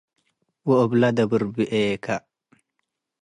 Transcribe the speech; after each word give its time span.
ወእብለ 0.67 1.03
ድብር 1.15 1.43
ብኤከ። 1.55 2.05